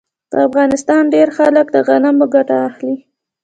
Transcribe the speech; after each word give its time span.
د 0.31 0.33
افغانستان 0.47 1.01
ډیری 1.13 1.31
خلک 1.37 1.65
له 1.75 1.79
غنمو 1.87 2.25
ګټه 2.35 2.55
اخلي. 2.69 2.95